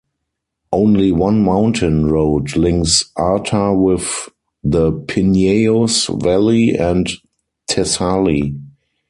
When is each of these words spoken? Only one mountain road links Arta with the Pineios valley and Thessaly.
Only 0.73 1.11
one 1.11 1.43
mountain 1.43 2.07
road 2.07 2.55
links 2.55 3.11
Arta 3.17 3.71
with 3.71 4.29
the 4.63 4.93
Pineios 4.93 6.07
valley 6.23 6.71
and 6.71 7.07
Thessaly. 7.69 8.55